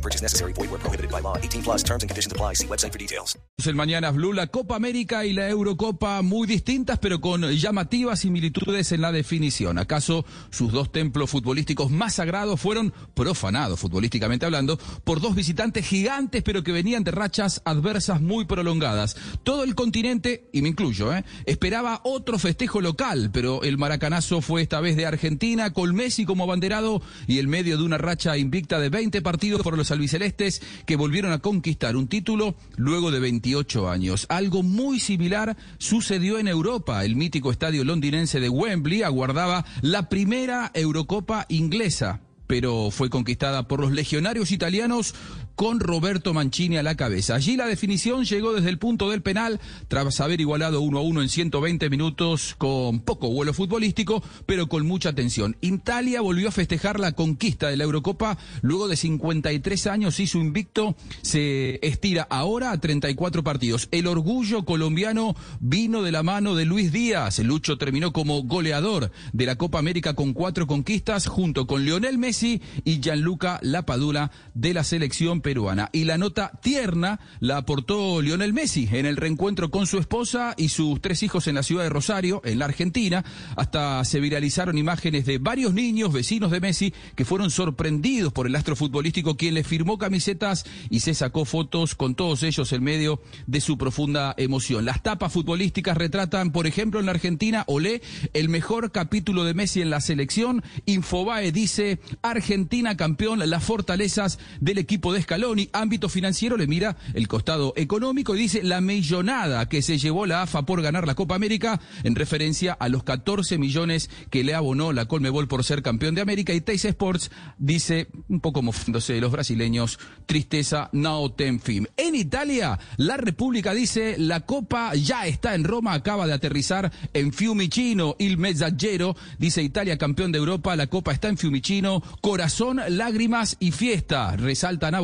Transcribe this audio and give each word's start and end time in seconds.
Purchase 0.00 0.22
necessary. 0.22 0.52
Void 0.52 0.70
prohibited 0.80 1.10
by 1.10 1.20
law. 1.20 1.36
18 1.36 1.62
plus 1.62 1.82
terms 1.82 2.02
and 2.02 2.10
conditions 2.10 2.32
apply. 2.32 2.54
See 2.54 2.66
website 2.66 2.92
for 2.92 2.98
details. 2.98 3.38
El 3.66 3.74
Mañana 3.74 4.10
Blue, 4.10 4.32
la 4.32 4.46
Copa 4.46 4.76
América 4.76 5.26
y 5.26 5.34
la 5.34 5.48
Eurocopa 5.48 6.22
muy 6.22 6.46
distintas, 6.46 6.98
pero 6.98 7.20
con 7.20 7.42
llamativas 7.42 8.20
similitudes 8.20 8.90
en 8.92 9.02
la 9.02 9.12
definición. 9.12 9.78
¿Acaso 9.78 10.24
sus 10.50 10.72
dos 10.72 10.90
templos 10.90 11.28
futbolísticos 11.28 11.90
más 11.90 12.14
sagrados 12.14 12.58
fueron 12.58 12.94
profanados, 13.14 13.78
futbolísticamente 13.78 14.46
hablando, 14.46 14.78
por 15.04 15.20
dos 15.20 15.34
visitantes 15.34 15.86
gigantes, 15.86 16.42
pero 16.42 16.64
que 16.64 16.72
venían 16.72 17.04
de 17.04 17.10
rachas 17.10 17.60
adversas 17.66 18.22
muy 18.22 18.46
prolongadas? 18.46 19.16
Todo 19.42 19.62
el 19.62 19.74
continente, 19.74 20.48
y 20.54 20.62
me 20.62 20.70
incluyo, 20.70 21.12
¿eh? 21.14 21.24
esperaba 21.44 22.00
otro 22.04 22.38
festejo 22.38 22.80
local, 22.80 23.30
pero 23.30 23.62
el 23.62 23.76
maracanazo 23.76 24.40
fue 24.40 24.62
esta 24.62 24.80
vez 24.80 24.96
de 24.96 25.04
Argentina, 25.04 25.72
con 25.72 25.94
Messi 25.94 26.24
como 26.24 26.44
abanderado 26.44 27.02
y 27.26 27.38
el 27.38 27.48
medio 27.48 27.76
de 27.76 27.84
una 27.84 27.98
racha 27.98 28.38
invicta 28.38 28.80
de 28.80 28.88
20 28.88 29.20
partidos 29.20 29.62
por 29.62 29.76
los 29.76 29.89
albicelestes 29.90 30.62
que 30.86 30.96
volvieron 30.96 31.32
a 31.32 31.38
conquistar 31.40 31.96
un 31.96 32.08
título 32.08 32.54
luego 32.76 33.10
de 33.10 33.20
28 33.20 33.88
años. 33.88 34.26
Algo 34.28 34.62
muy 34.62 35.00
similar 35.00 35.56
sucedió 35.78 36.38
en 36.38 36.48
Europa. 36.48 37.04
El 37.04 37.16
mítico 37.16 37.50
estadio 37.50 37.84
londinense 37.84 38.40
de 38.40 38.48
Wembley 38.48 39.02
aguardaba 39.02 39.64
la 39.82 40.08
primera 40.08 40.70
Eurocopa 40.74 41.46
inglesa 41.48 42.20
pero 42.50 42.90
fue 42.90 43.10
conquistada 43.10 43.68
por 43.68 43.78
los 43.78 43.92
legionarios 43.92 44.50
italianos 44.50 45.14
con 45.60 45.78
Roberto 45.78 46.32
Mancini 46.32 46.78
a 46.78 46.82
la 46.82 46.94
cabeza. 46.94 47.34
Allí 47.34 47.54
la 47.54 47.66
definición 47.66 48.24
llegó 48.24 48.54
desde 48.54 48.70
el 48.70 48.78
punto 48.78 49.10
del 49.10 49.20
penal, 49.20 49.60
tras 49.88 50.18
haber 50.22 50.40
igualado 50.40 50.80
1 50.80 50.98
a 50.98 51.02
1 51.02 51.20
en 51.20 51.28
120 51.28 51.90
minutos 51.90 52.54
con 52.56 53.00
poco 53.00 53.28
vuelo 53.28 53.52
futbolístico, 53.52 54.22
pero 54.46 54.68
con 54.68 54.86
mucha 54.86 55.12
tensión. 55.12 55.58
Italia 55.60 56.22
volvió 56.22 56.48
a 56.48 56.50
festejar 56.50 56.98
la 56.98 57.12
conquista 57.12 57.68
de 57.68 57.76
la 57.76 57.84
Eurocopa 57.84 58.38
luego 58.62 58.88
de 58.88 58.96
53 58.96 59.86
años 59.88 60.18
y 60.18 60.26
su 60.26 60.38
invicto 60.38 60.96
se 61.20 61.78
estira 61.86 62.26
ahora 62.30 62.72
a 62.72 62.80
34 62.80 63.44
partidos. 63.44 63.88
El 63.90 64.06
orgullo 64.06 64.64
colombiano 64.64 65.36
vino 65.60 66.00
de 66.00 66.10
la 66.10 66.22
mano 66.22 66.54
de 66.54 66.64
Luis 66.64 66.90
Díaz. 66.90 67.38
Lucho 67.40 67.76
terminó 67.76 68.14
como 68.14 68.44
goleador 68.44 69.12
de 69.34 69.44
la 69.44 69.56
Copa 69.56 69.78
América 69.78 70.14
con 70.14 70.32
cuatro 70.32 70.66
conquistas 70.66 71.26
junto 71.26 71.66
con 71.66 71.84
Lionel 71.84 72.16
Messi 72.16 72.62
y 72.86 73.02
Gianluca 73.02 73.58
Lapadula 73.60 74.30
de 74.54 74.72
la 74.72 74.84
selección 74.84 75.42
peruana. 75.50 75.90
Y 75.92 76.04
la 76.04 76.16
nota 76.16 76.52
tierna 76.62 77.18
la 77.40 77.56
aportó 77.56 78.22
Lionel 78.22 78.52
Messi 78.52 78.88
en 78.92 79.04
el 79.04 79.16
reencuentro 79.16 79.72
con 79.72 79.88
su 79.88 79.98
esposa 79.98 80.54
y 80.56 80.68
sus 80.68 81.00
tres 81.00 81.24
hijos 81.24 81.48
en 81.48 81.56
la 81.56 81.64
ciudad 81.64 81.82
de 81.82 81.88
Rosario, 81.88 82.40
en 82.44 82.60
la 82.60 82.66
Argentina. 82.66 83.24
Hasta 83.56 84.04
se 84.04 84.20
viralizaron 84.20 84.78
imágenes 84.78 85.26
de 85.26 85.38
varios 85.38 85.74
niños 85.74 86.12
vecinos 86.12 86.52
de 86.52 86.60
Messi 86.60 86.94
que 87.16 87.24
fueron 87.24 87.50
sorprendidos 87.50 88.32
por 88.32 88.46
el 88.46 88.54
astro 88.54 88.76
futbolístico 88.76 89.36
quien 89.36 89.54
le 89.54 89.64
firmó 89.64 89.98
camisetas 89.98 90.66
y 90.88 91.00
se 91.00 91.14
sacó 91.14 91.44
fotos 91.44 91.96
con 91.96 92.14
todos 92.14 92.44
ellos 92.44 92.72
en 92.72 92.84
medio 92.84 93.20
de 93.48 93.60
su 93.60 93.76
profunda 93.76 94.36
emoción. 94.36 94.84
Las 94.84 95.02
tapas 95.02 95.32
futbolísticas 95.32 95.96
retratan, 95.96 96.52
por 96.52 96.68
ejemplo, 96.68 97.00
en 97.00 97.06
la 97.06 97.12
Argentina, 97.12 97.64
Olé, 97.66 98.02
el 98.34 98.48
mejor 98.48 98.92
capítulo 98.92 99.42
de 99.42 99.54
Messi 99.54 99.82
en 99.82 99.90
la 99.90 100.00
selección. 100.00 100.62
Infobae 100.86 101.50
dice 101.50 101.98
Argentina 102.22 102.96
campeón, 102.96 103.40
las 103.50 103.64
fortalezas 103.64 104.38
del 104.60 104.78
equipo 104.78 105.12
de 105.12 105.18
Scaloni. 105.30 105.70
Ámbito 105.72 106.08
financiero 106.08 106.56
le 106.56 106.66
mira 106.66 106.96
el 107.14 107.28
costado 107.28 107.72
económico 107.76 108.34
y 108.34 108.40
dice 108.40 108.64
la 108.64 108.80
millonada 108.80 109.68
que 109.68 109.80
se 109.80 109.96
llevó 109.96 110.26
la 110.26 110.42
AFA 110.42 110.66
por 110.66 110.82
ganar 110.82 111.06
la 111.06 111.14
Copa 111.14 111.36
América 111.36 111.80
en 112.02 112.16
referencia 112.16 112.72
a 112.72 112.88
los 112.88 113.04
14 113.04 113.56
millones 113.56 114.10
que 114.30 114.42
le 114.42 114.54
abonó 114.54 114.92
la 114.92 115.04
Colmebol 115.04 115.46
por 115.46 115.62
ser 115.62 115.82
campeón 115.82 116.16
de 116.16 116.22
América. 116.22 116.52
Y 116.52 116.60
Teis 116.60 116.84
Sports 116.84 117.30
dice, 117.58 118.08
un 118.28 118.40
poco 118.40 118.60
mofándose 118.60 119.12
de 119.12 119.20
los 119.20 119.30
brasileños, 119.30 120.00
tristeza 120.26 120.90
no 120.92 121.30
ten 121.30 121.60
fin. 121.60 121.86
En 121.96 122.16
Italia, 122.16 122.80
la 122.96 123.16
República 123.16 123.72
dice 123.72 124.16
la 124.18 124.40
Copa 124.40 124.96
ya 124.96 125.28
está 125.28 125.54
en 125.54 125.62
Roma, 125.62 125.92
acaba 125.92 126.26
de 126.26 126.32
aterrizar 126.32 126.90
en 127.14 127.32
Fiumicino. 127.32 128.16
Il 128.18 128.36
Messaggero 128.36 129.14
dice 129.38 129.62
Italia 129.62 129.96
campeón 129.96 130.32
de 130.32 130.38
Europa, 130.38 130.74
la 130.74 130.88
Copa 130.88 131.12
está 131.12 131.28
en 131.28 131.38
Fiumicino. 131.38 132.02
Corazón, 132.20 132.80
lágrimas 132.88 133.56
y 133.60 133.70
fiesta. 133.70 134.36
Resaltan 134.36 134.96
a 134.96 135.00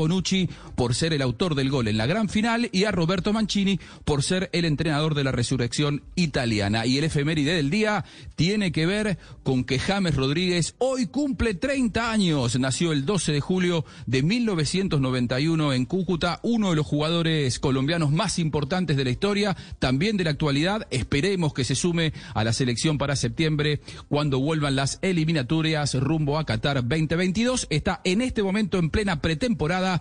por 0.74 0.94
ser 0.94 1.12
el 1.12 1.22
autor 1.22 1.54
del 1.54 1.70
gol 1.70 1.88
en 1.88 1.98
la 1.98 2.06
gran 2.06 2.28
final 2.28 2.68
y 2.72 2.84
a 2.84 2.90
Roberto 2.90 3.32
Mancini 3.32 3.78
por 4.04 4.22
ser 4.22 4.48
el 4.52 4.64
entrenador 4.64 5.14
de 5.14 5.24
la 5.24 5.32
resurrección 5.32 6.02
italiana. 6.14 6.86
Y 6.86 6.98
el 6.98 7.04
efeméride 7.04 7.54
del 7.54 7.70
día 7.70 8.04
tiene 8.34 8.72
que 8.72 8.86
ver 8.86 9.18
con 9.42 9.64
que 9.64 9.78
James 9.78 10.14
Rodríguez 10.14 10.74
hoy 10.78 11.06
cumple 11.06 11.54
30 11.54 12.10
años. 12.10 12.58
Nació 12.58 12.92
el 12.92 13.04
12 13.04 13.32
de 13.32 13.40
julio 13.40 13.84
de 14.06 14.22
1991 14.22 15.72
en 15.72 15.84
Cúcuta, 15.84 16.40
uno 16.42 16.70
de 16.70 16.76
los 16.76 16.86
jugadores 16.86 17.58
colombianos 17.58 18.10
más 18.10 18.38
importantes 18.38 18.96
de 18.96 19.04
la 19.04 19.10
historia, 19.10 19.56
también 19.78 20.16
de 20.16 20.24
la 20.24 20.30
actualidad. 20.30 20.86
Esperemos 20.90 21.52
que 21.52 21.64
se 21.64 21.74
sume 21.74 22.12
a 22.34 22.42
la 22.42 22.52
selección 22.52 22.98
para 22.98 23.16
septiembre 23.16 23.80
cuando 24.08 24.40
vuelvan 24.40 24.76
las 24.76 24.98
eliminatorias 25.02 25.94
rumbo 25.94 26.38
a 26.38 26.46
Qatar 26.46 26.76
2022. 26.76 27.66
Está 27.70 28.00
en 28.04 28.22
este 28.22 28.42
momento 28.42 28.78
en 28.78 28.90
plena 28.90 29.20
pretemporada 29.20 30.00